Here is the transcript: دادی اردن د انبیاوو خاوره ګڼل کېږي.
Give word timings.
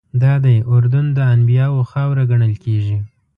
دادی 0.21 0.55
اردن 0.73 1.05
د 1.17 1.19
انبیاوو 1.33 1.87
خاوره 1.91 2.23
ګڼل 2.31 2.53
کېږي. 2.63 2.97